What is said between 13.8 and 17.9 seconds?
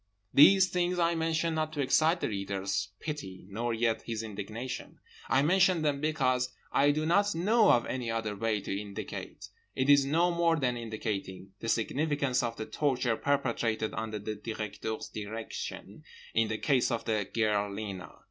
under the Directeur's direction in the case of the girl